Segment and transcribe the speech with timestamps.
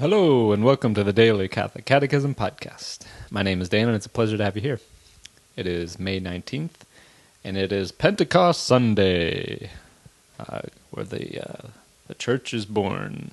[0.00, 3.00] Hello, and welcome to the Daily Catholic Catechism Podcast.
[3.30, 4.80] My name is Dan, and it's a pleasure to have you here.
[5.54, 6.80] It is May 19th,
[7.44, 9.70] and it is Pentecost Sunday,
[10.40, 11.68] uh, where the, uh,
[12.08, 13.32] the church is born.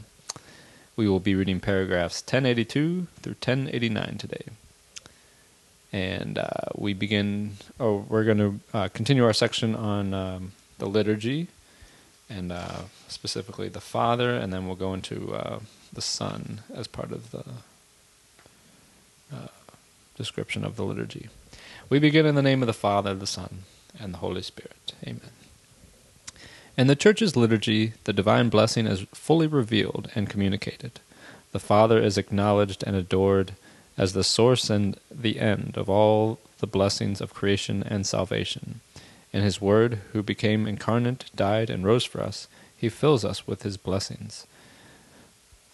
[0.96, 4.44] We will be reading paragraphs 1082 through 1089 today.
[5.94, 10.88] And uh, we begin, oh, we're going to uh, continue our section on um, the
[10.88, 11.48] liturgy,
[12.30, 15.60] and uh, specifically the Father, and then we'll go into uh,
[15.92, 17.44] the Son as part of the
[19.34, 19.48] uh,
[20.16, 21.30] description of the liturgy.
[21.90, 23.64] We begin in the name of the Father, the Son,
[24.00, 24.94] and the Holy Spirit.
[25.04, 25.32] Amen.
[26.78, 31.00] In the Church's liturgy, the divine blessing is fully revealed and communicated.
[31.52, 33.54] The Father is acknowledged and adored
[33.98, 38.80] as the source and the end of all the blessings of creation and salvation.
[39.34, 43.64] In His Word, who became incarnate, died, and rose for us, He fills us with
[43.64, 44.48] His blessings.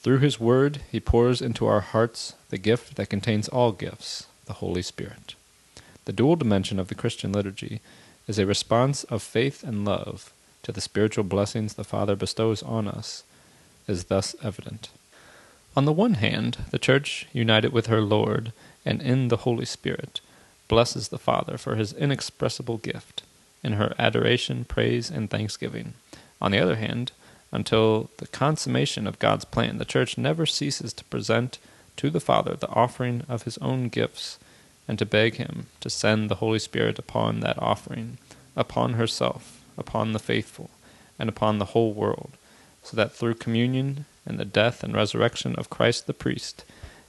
[0.06, 4.54] Through His Word, He pours into our hearts the gift that contains all gifts, the
[4.54, 5.34] Holy Spirit.
[6.06, 7.82] The dual dimension of the Christian liturgy
[8.28, 10.32] is a response of faith and love
[10.62, 13.24] to the spiritual blessings the Father bestows on us,
[13.88, 14.90] is thus evident.
[15.76, 18.54] On the one hand, the Church, united with her Lord
[18.86, 20.22] and in the Holy Spirit,
[20.68, 23.24] blesses the Father for his inexpressible gift,
[23.64, 25.96] in her adoration, praise, and thanksgiving.
[26.40, 27.12] On the other hand,
[27.56, 31.58] until the consummation of God's plan, the Church never ceases to present
[31.96, 34.38] to the Father the offering of his own gifts,
[34.90, 38.18] and to beg him to send the Holy Spirit upon that offering,
[38.58, 40.70] upon herself, upon the faithful,
[41.18, 42.32] and upon the whole world,
[42.84, 46.66] so that through communion and the death and resurrection of Christ the priest,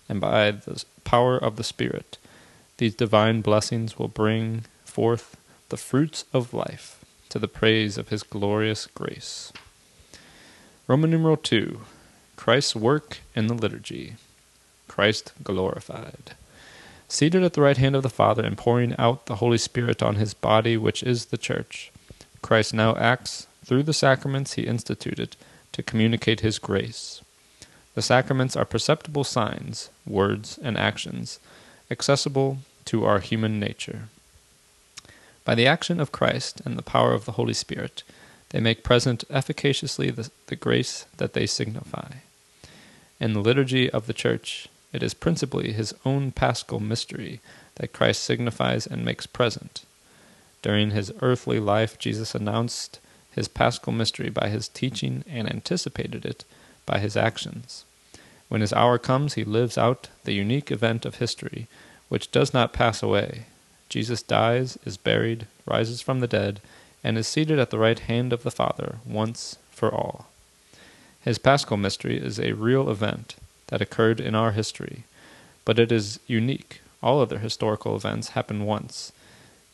[0.08, 2.18] and by the power of the Spirit,
[2.78, 5.36] these divine blessings will bring forth
[5.70, 9.52] the fruits of life to the praise of his glorious grace.
[10.88, 11.80] Roman numeral 2
[12.36, 14.14] Christ's work in the liturgy.
[14.86, 16.36] Christ glorified.
[17.08, 20.14] Seated at the right hand of the Father and pouring out the Holy Spirit on
[20.14, 21.90] his body, which is the Church,
[22.40, 25.34] Christ now acts through the sacraments he instituted
[25.72, 27.20] to communicate his grace.
[27.96, 31.40] The sacraments are perceptible signs, words, and actions,
[31.90, 34.02] accessible to our human nature.
[35.44, 38.04] By the action of Christ and the power of the Holy Spirit,
[38.50, 42.08] they make present efficaciously the, the grace that they signify.
[43.18, 47.40] In the liturgy of the Church, it is principally his own paschal mystery
[47.76, 49.84] that Christ signifies and makes present.
[50.62, 52.98] During his earthly life, Jesus announced
[53.32, 56.44] his paschal mystery by his teaching and anticipated it
[56.86, 57.84] by his actions.
[58.48, 61.66] When his hour comes, he lives out the unique event of history,
[62.08, 63.46] which does not pass away.
[63.88, 66.60] Jesus dies, is buried, rises from the dead,
[67.06, 70.26] and is seated at the right hand of the Father once for all.
[71.20, 73.36] His paschal mystery is a real event
[73.68, 75.04] that occurred in our history,
[75.64, 76.80] but it is unique.
[77.00, 79.12] All other historical events happen once,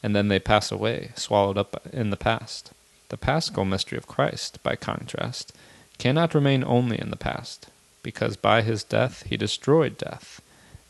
[0.02, 2.72] and then they pass away, swallowed up in the past.
[3.08, 5.54] The paschal mystery of Christ, by contrast,
[5.96, 7.68] cannot remain only in the past,
[8.02, 10.42] because by his death he destroyed death,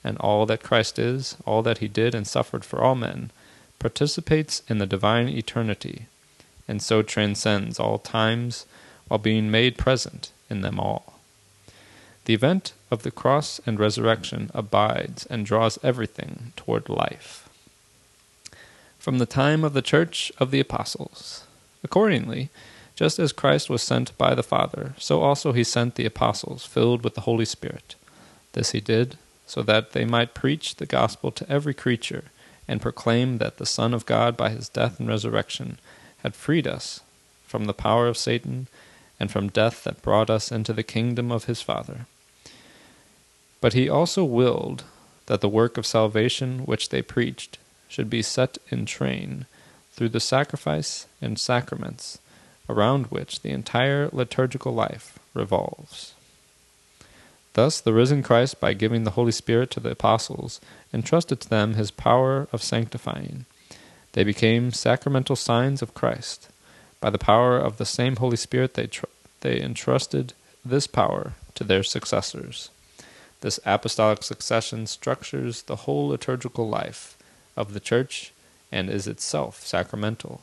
[0.02, 3.30] and all that Christ is, all that he did and suffered for all men,
[3.78, 6.06] participates in the divine eternity
[6.72, 8.64] and so transcends all times
[9.06, 11.20] while being made present in them all.
[12.24, 17.46] The event of the cross and resurrection abides and draws everything toward life.
[18.98, 21.44] From the time of the church of the apostles.
[21.84, 22.48] Accordingly,
[22.96, 27.04] just as Christ was sent by the Father, so also he sent the apostles, filled
[27.04, 27.96] with the Holy Spirit.
[28.54, 32.24] This he did, so that they might preach the gospel to every creature,
[32.66, 35.76] and proclaim that the Son of God, by his death and resurrection,
[36.22, 37.00] had freed us
[37.46, 38.66] from the power of Satan
[39.20, 42.06] and from death that brought us into the kingdom of his Father.
[43.60, 44.84] But he also willed
[45.26, 49.46] that the work of salvation which they preached should be set in train
[49.92, 52.18] through the sacrifice and sacraments
[52.68, 56.14] around which the entire liturgical life revolves.
[57.54, 60.60] Thus, the risen Christ, by giving the Holy Spirit to the apostles,
[60.92, 63.44] entrusted to them his power of sanctifying
[64.12, 66.48] they became sacramental signs of Christ.
[67.00, 69.06] By the power of the same Holy Spirit, they, tr-
[69.40, 72.70] they entrusted this power to their successors.
[73.40, 77.16] This apostolic succession structures the whole liturgical life
[77.56, 78.32] of the Church
[78.70, 80.42] and is itself sacramental,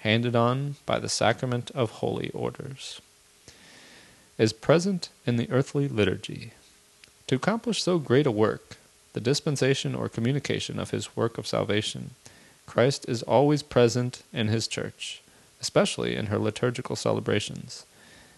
[0.00, 3.00] handed on by the sacrament of holy orders.
[4.36, 6.52] Is present in the earthly liturgy.
[7.28, 8.76] To accomplish so great a work,
[9.12, 12.10] the dispensation or communication of his work of salvation,
[12.70, 15.22] Christ is always present in his church,
[15.60, 17.84] especially in her liturgical celebrations.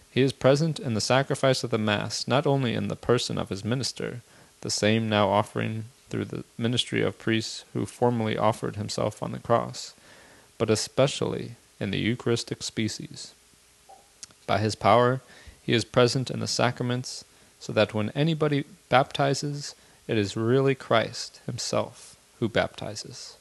[0.09, 3.49] He is present in the sacrifice of the Mass, not only in the person of
[3.49, 4.21] his minister,
[4.61, 9.37] the same now offering through the ministry of priests who formerly offered himself on the
[9.37, 9.93] cross,
[10.57, 13.35] but especially in the Eucharistic species.
[14.47, 15.21] By his power,
[15.61, 17.23] he is present in the sacraments,
[17.59, 19.75] so that when anybody baptizes,
[20.07, 23.37] it is really Christ himself who baptizes.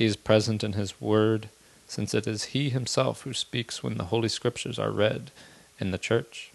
[0.00, 1.50] He is present in his word,
[1.86, 5.30] since it is he himself who speaks when the Holy Scriptures are read
[5.78, 6.52] in the church.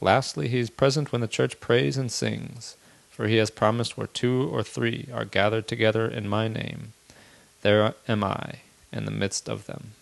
[0.00, 2.76] Lastly, he is present when the church prays and sings,
[3.08, 6.92] for he has promised where two or three are gathered together in my name,
[7.60, 8.54] there am I
[8.92, 9.92] in the midst of them.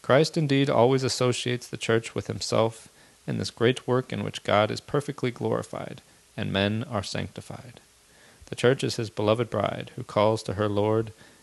[0.00, 2.86] Christ indeed always associates the church with himself
[3.26, 6.02] in this great work in which God is perfectly glorified
[6.36, 7.80] and men are sanctified.
[8.44, 11.12] The church is his beloved bride, who calls to her Lord,